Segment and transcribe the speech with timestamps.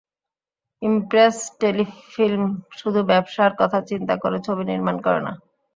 [0.81, 2.43] Impress Telefilm
[2.71, 5.33] শুধু ব্যবসার কথা চিন্তা করে ছবি নির্মাণ করে না।